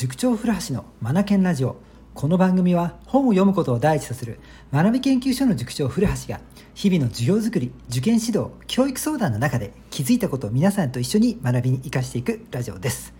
[0.00, 1.76] 塾長古橋のマナケンラジオ
[2.14, 4.40] この番組は本を読むことを第一とする
[4.72, 6.40] 学び研究所の塾長古橋が
[6.72, 13.12] 日々の授業づくり受験指導教育相談の中で気づいたことを皆さんと一緒に学びに生かしていくラジオです。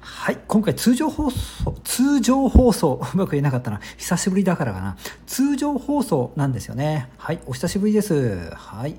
[0.00, 4.98] はい今回通常放送通常放送うまく言えなかったな久しぶりだからかな。
[5.24, 7.08] 通常放送なんですよね。
[7.16, 8.50] はいお久しぶりです。
[8.50, 8.96] はい。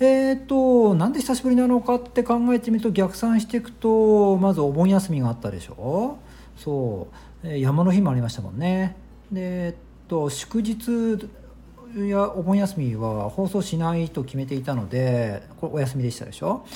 [0.00, 6.18] えーとなんで久しぶりなのかって考えてみると逆算していくとまずお盆休みがあったでしょ。
[6.56, 7.08] そ
[7.44, 7.48] う。
[7.58, 8.96] 山の日もありましたもんね。
[9.30, 9.74] でえっ
[10.08, 11.28] と祝日
[12.08, 16.66] やお盆休みは放送しないと決めていたのでこれお休みでしたでしょ？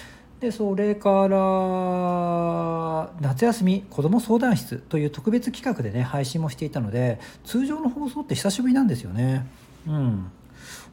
[0.41, 9.47] でそれから夏休み子ども相談室という特別企画でね配信もしていたので通常の放送って久しぶりなんですよね。
[9.87, 10.31] うん。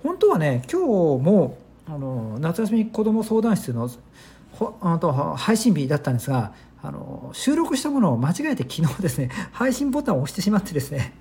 [0.03, 0.87] 本当はね今日
[1.23, 3.89] もあの夏休み子ども相談室の
[4.51, 11.13] ほあと配信日だったんですがあの収録したものを間違えて昨日ですね 配信ボタンを押してしまってですね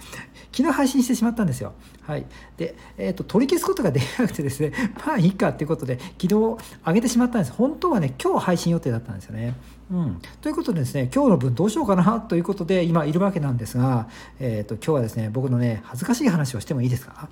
[0.52, 1.72] 昨日配信してしまったんですよ。
[2.02, 2.26] はい。
[2.56, 4.72] で、えっ、ー、と、取り消すことができなくてですね、
[5.04, 6.58] まあいいかっていうことで、昨日上
[6.92, 7.52] げてしまったんです。
[7.52, 9.54] 本当はね、今日配信予定だったんですよね。
[9.90, 10.20] うん。
[10.40, 14.06] ということでですね、今日の分どうしようかなということで、今いるわけなんですが、
[14.38, 17.28] えっ、ー、と、今日はですね、僕のね、恥ずかしい話をしてもいいですか？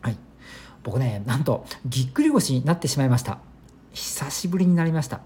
[0.00, 0.16] はい。
[0.82, 3.38] 僕ね、なんと、ぎっくり腰になってしまいました。
[3.92, 5.20] 久しぶりになりました。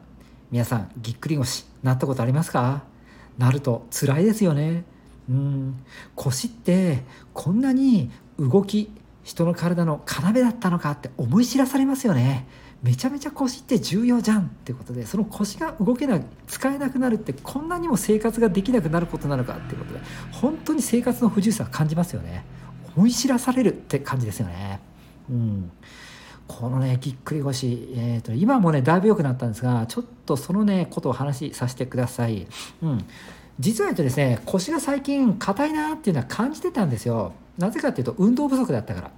[0.55, 2.84] 皆さん、ぎっくり腰、なったことありますか？
[3.38, 4.84] なると辛いですよね。
[5.28, 5.84] うん。
[6.14, 7.02] 腰って
[7.33, 8.88] こんなに動き
[9.24, 12.46] 人の体の要だったのかって思い知らされますよね。
[12.84, 22.44] めちゃめちゃ腰って重要じゃんってことでその腰が動けない使えなくなるってこんなにも生活ができなくなることなのかっていうことで本当に生活の不自由さを感じますよね。
[22.96, 24.78] 思い知らされるって感じですよね。
[25.28, 25.72] うん。
[26.46, 32.46] このねぎっくり腰、えーと、今もねだいぶ良くなったんですがちょっとそのねことを話しさせてください、
[32.82, 33.04] うん、
[33.58, 37.33] 実は言うとですね腰が最近硬いなっていうのは感じてたんですよ。
[37.58, 39.10] なぜかっていうと運動不足だったから。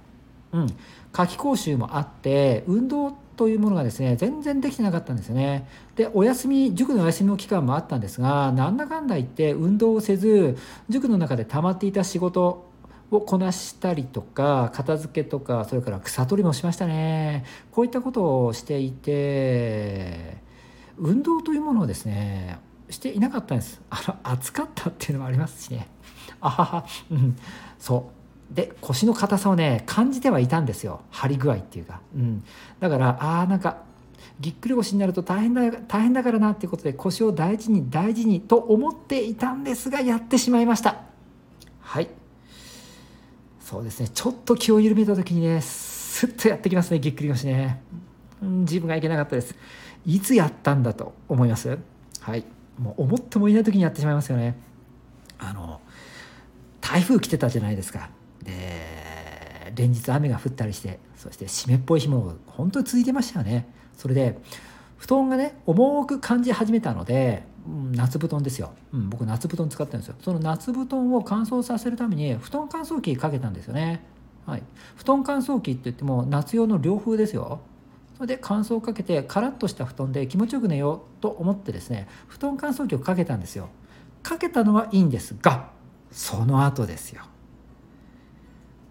[0.53, 0.67] うん。
[1.11, 5.67] 夏期講習もあって運動というものがですね全然できてなかったんですよね。
[5.95, 10.57] でお休み塾のお休みの期間もあったんですがなんだかんだ言って運動をせず
[10.89, 12.66] 塾の中で溜まっていた仕事
[13.09, 17.45] をこなしたりとか片付けとかそれから草取りもしましたね。
[17.71, 20.37] こういったことをしていて
[20.97, 22.59] 運動というものをですね
[22.89, 23.81] していなかったんです。
[23.89, 25.87] あの暑かったっていうのもありますしね。
[26.41, 27.37] あははうん。
[27.79, 28.09] そ
[28.51, 28.55] う。
[28.55, 31.01] で腰の硬さをね感じてはいたんですよ。
[31.11, 32.43] 張り具合っていうか、うん、
[32.79, 33.83] だからああなんか
[34.39, 41.01] ぎっくり腰になると大変だ大変だからなっていうことで腰を大事に大事にと思っていたんですがやってしまいました。
[41.81, 42.09] はい。
[43.67, 44.07] そうですね。
[44.07, 47.01] ちょっと気を緩めた時にねスッとやってきますね。
[47.01, 47.81] ぎっくり腰ね、
[48.41, 49.55] うん、自分がいけなかったです。
[50.05, 51.77] いつやったんだと思います？
[52.21, 52.45] はい。
[52.79, 54.57] もう思ってもいない時にやってしまいますよね。
[55.37, 55.81] あの
[56.79, 58.09] 台風来てたじゃないですか。
[58.41, 63.67] で連日雨が降ったりしてそして湿っぽい日も本当に続いてましたよね。
[63.97, 64.37] それで
[64.95, 67.43] 布団がね重く感じ始めたので、
[67.91, 70.15] 夏布団ですよ、うん、僕夏布団使ってるんですよ。
[70.21, 74.03] その夏布団を乾燥させるために布団乾燥機かけたんですよね。
[74.45, 74.63] はい。
[74.95, 77.59] 布団乾燥機って言っても夏用の涼風ですよ。
[78.15, 83.69] それで乾燥をかけてカラッとした布団で気持ちよく寝ようと思ってですね布団乾燥機をかけたんですよ。
[84.23, 85.69] かけたのはいいんですが
[86.11, 87.23] その後ですよ、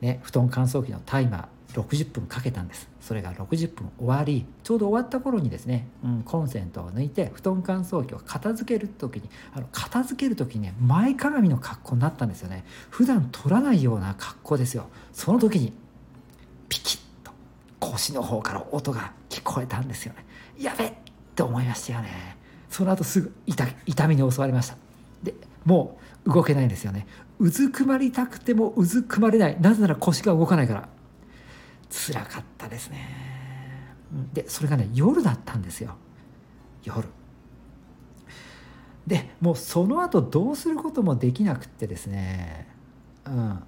[0.00, 2.88] ね、布団乾燥機のタイマー60分かけたんです。
[3.06, 12.65] それが60分終わりちょうど終わった頃にですね、うん、コンセントを抜いて布団乾燥機を片付ける時にあの片付ける時にね前かがみの格好になったんですよね。
[12.91, 14.89] 普段取らないような格好ですよ。
[15.12, 15.72] その時に
[16.69, 17.31] ピキッと
[17.78, 20.25] 腰の方から音が聞こえたんですよね。
[20.59, 20.93] やべっ
[21.37, 22.37] て思いましたよね。
[22.69, 24.77] その後すぐ痛痛みに襲われました。
[25.23, 25.33] で
[25.65, 25.97] も
[26.27, 27.06] う動けないんですよね。
[27.38, 29.56] うずくまりたくてもうずくまれない。
[29.61, 30.88] なぜなら腰が動かないから。
[31.91, 33.26] 辛かったですね。
[34.32, 35.96] でそれがね夜だったんですよ。
[36.84, 37.08] 夜。
[39.06, 42.69] でもうその後どうすることもできなくってですね。
[43.26, 43.62] うん。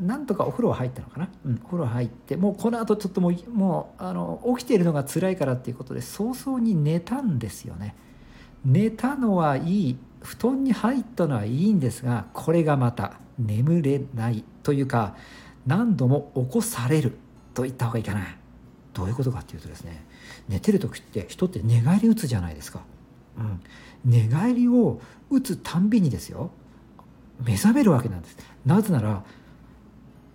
[0.00, 7.94] なんとかお風呂入ったのかな、うん、お風呂入ってもうこのあとちょっともうもうあの起きているのが辛いからっていうことで早々に寝たんですよね。
[8.64, 15.16] 寝たのはいい布団に入ったのはいいんですがこれがまた眠れないというか
[15.66, 17.18] 何度も起こされる。
[17.60, 18.26] と言った方がいいかな。
[18.94, 20.04] どういうことかっていうとですね
[20.48, 22.80] 寝てる時って人って寝返り打つじゃないですか、
[23.38, 23.60] うん、
[24.04, 26.50] 寝返りを打つたんびにですよ
[27.44, 28.36] 目覚めるわけなんです。
[28.66, 29.22] なぜなら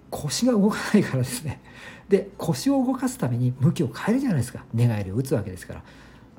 [0.09, 1.61] 腰が動かないからですね。
[2.07, 4.63] で腰を動かすために向きを変えるじゃないですか。
[4.73, 5.83] 寝返りを打つわけですから。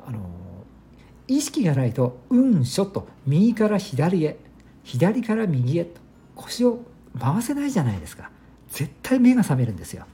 [0.07, 0.21] あの
[1.29, 4.39] 意識がないとうんしょと右から左へ
[4.85, 6.01] 左から右へと
[6.37, 6.81] 腰を
[7.19, 8.31] 回せないじゃないですか。
[8.71, 10.07] 絶対目が覚めるんですよ、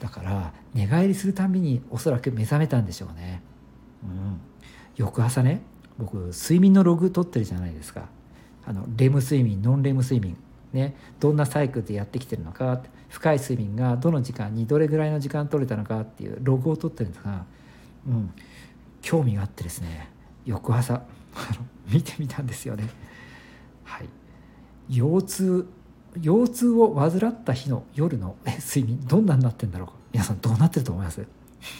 [0.00, 3.42] だから寝返りするたびにおそらく目覚めたんでしょうね、
[4.02, 4.40] うん、
[4.96, 5.62] 翌朝ね
[5.98, 8.08] 僕睡眠のログ取ってるじゃないですか。
[8.66, 10.36] あのレム睡眠ノンレム睡眠。
[10.72, 10.96] ね。
[11.20, 12.82] どんなサイクルでやってきてるのか。
[13.08, 16.00] 深い睡眠がどの時間にどれぐらいの時間取れたのか。
[16.00, 17.44] っていうログを取ってるんですが、
[18.06, 18.30] うん、
[19.00, 20.10] 興味があってですね。
[20.44, 21.02] 翌朝。
[21.88, 22.88] 見てみたんですよね。
[23.84, 24.08] はい、
[24.88, 25.68] 腰痛
[26.20, 31.24] 腰痛を患った日の夜の睡眠どんなになってんだろう皆さんどうなってると思います？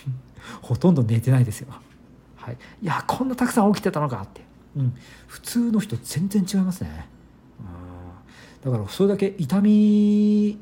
[0.62, 1.68] ほとんど寝てないですよ。
[2.36, 4.42] はい、いやこんなたくさん起きてたのかって、
[4.76, 4.94] うん、
[5.26, 7.08] 普通の人全然違いますね。
[8.64, 10.58] うん、だからそれだけ痛み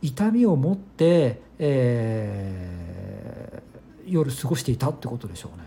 [0.00, 5.63] 痛みを持って、えー、夜過ごしていたってことでしょうね。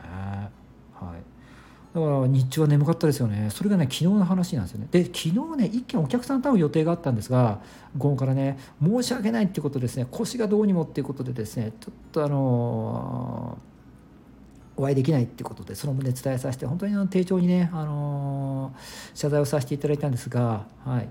[1.98, 3.50] だから日中は眠かったですよね。
[3.50, 4.88] それがね昨日の話なんですよね。
[4.92, 7.60] で昨日ね一件お客さんと会う予定があったんですが
[7.98, 21.10] 午後からね申し訳ないってことですね腰がどうにもっていうことでですねちょっとあのー、お会いできないってことでその旨伝えさせて本当にあの丁重にね、あのー、謝罪をさせていただいたんですがはい。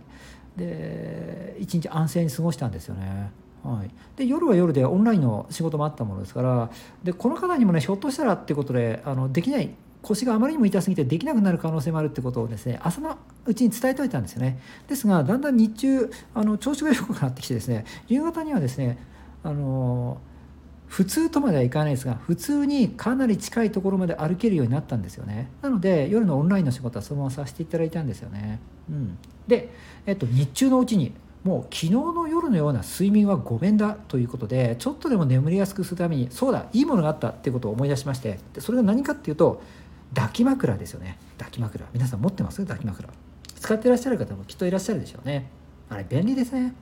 [0.56, 3.33] で一日安静に過ごしたんですよね。
[3.65, 6.71] はい、で夜は夜でオンラインの仕事もあったものですから
[7.03, 14.60] でこの方にもねひょっとしたらっていうことであのできない腰があまりにも痛すぎてできなくなる可能性もあるってことをですね朝のうちに伝えておいたんですよね。
[14.88, 18.98] ですがだんだん日中あの調子が良くなってきてですね夕方にはですね
[19.43, 20.19] あの
[20.87, 25.50] 普通とまではいかないですが普通にかなり近いところまで歩けるようになったんですよね。
[25.62, 29.72] なので夜のオンラインの仕事はそのままさせていただいたんですよね、うん、で、
[30.06, 31.12] えっと、日中のうちに
[31.46, 39.62] もう昨日の夜のような睡眠はごめんだということでちょっとでも眠りやすくするためにそうだいいものがあったっていうことを思い出しましてでそれが何かっていうと
[40.14, 41.19] 抱き枕ですよね。
[41.38, 41.85] 抱き枕。
[41.93, 42.62] 皆さん持ってます？
[42.62, 43.08] 抱き枕。
[43.58, 45.50] 使ってらっしゃる方もきっといらっしゃるでしょうね。
[45.88, 46.75] あれ便利ですね。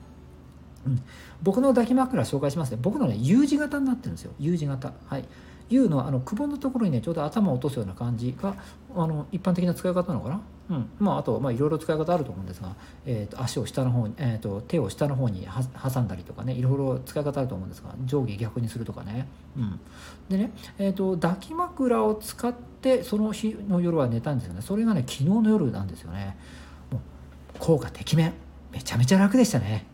[0.85, 1.01] うん、
[1.41, 2.77] 僕の抱き枕紹介しますね。
[2.81, 4.31] 僕のね U 字型になってるんですよ。
[4.39, 4.93] U 字型。
[5.07, 5.25] はい。
[5.69, 8.55] U のあのくぼのところにねちょうど頭を落とすような感じが
[8.95, 10.89] あの一般的な使い方なのかな、うん。
[10.99, 12.75] まあ、あといろいろ使い方あると思うんですが、
[13.05, 19.27] えーと、足を下の方に、えーと、手を下の方に挟んだりとかねいろいろ使い方あると思うんですが上下逆にするとかね、
[19.57, 19.79] うん、
[20.29, 24.61] でね、えーと、抱き枕を使ってその日の夜は寝たんですよね。
[24.61, 26.37] それがね昨日の夜なんですよね。
[26.91, 28.33] もう効果てきめん。
[28.71, 29.85] めちゃめちゃ楽でしたね。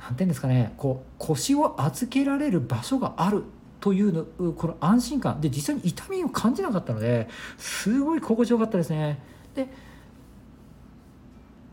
[0.00, 0.74] なんていうんですかね。
[0.76, 3.44] こう腰を預けられる場所がある。
[3.84, 5.42] というのこの安心感。
[5.42, 7.28] で実際に痛みを感じなかったので
[7.58, 9.18] すごい心地よかったですね。
[9.54, 9.68] で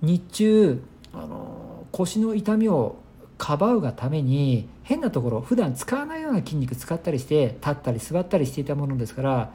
[0.01, 2.97] 日中あの腰の痛みを
[3.37, 9.53] かばうがために変なところ普段使わないような筋肉使ったりして立ったり座ったりしていたものですから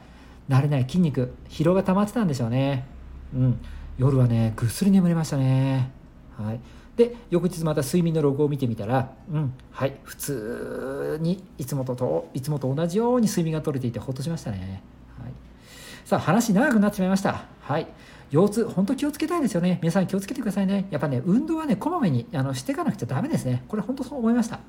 [0.49, 2.87] 慣れない筋肉疲労が溜まってたんでしょうね。
[3.35, 3.59] うん。
[3.99, 5.91] 夜はねぐっすり眠れましたね。
[6.35, 6.59] はい。
[6.97, 14.81] で翌日また睡眠のログを見てみたらうんはい普通にいつもとといつもと同じように睡眠が取れていてほっとしましたね、
[15.21, 15.31] はい、
[16.03, 17.45] さあ話長くなってしまいました。
[17.61, 17.87] はい。
[18.31, 19.79] 腰痛本当気をつけたいですよね。
[19.81, 20.87] 皆さん気をつけてくださいね。
[20.89, 23.63] やっぱね運動はねこまめにあのしていかなくちゃダメですね。
[23.67, 24.59] これ本当そう思いました。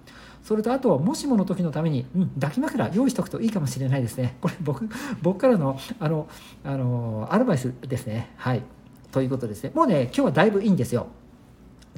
[0.43, 4.37] それとあとはもしもの時のために、うん、抱き枕用意しておくといいかもしれないですね。
[4.41, 4.89] これ僕
[5.23, 6.29] 僕からのあの
[6.65, 8.31] あのアドバイスですね。
[8.37, 8.63] はい。
[9.11, 9.73] ということですね。
[9.75, 11.09] もうね今日はだいぶいいんですよ。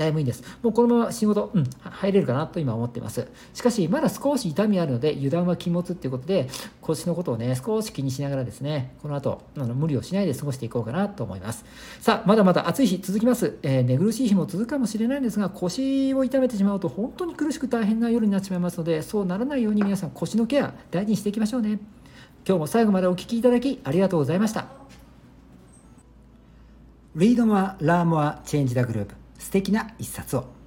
[0.01, 0.43] だいぶいいんです。
[0.63, 3.29] もうこのまま仕事、うん、入れるかなと今思っています。
[3.53, 6.49] しかし、まだ少し痛みあるので、油断は禁物っていうことで、
[6.81, 11.67] 腰のことをね、少し気にしながらですね、この後、あの無理をしないで過ごしていこうかなと思います。
[12.01, 13.59] さあ、まだまだ暑い日続きます。
[13.63, 21.79] えー、寝苦しい日も続くかもしれないんですが、腰を痛めてしまうと本当に苦しく大変な夜になってしまいますので、そうならないように皆さん腰のケア大事にしていきましょうね。
[22.47, 24.67] 今日も最後までお聴きいただきありがとうございました。
[27.15, 30.60] Read more, Learn more, Change the Group 素敵な一冊を。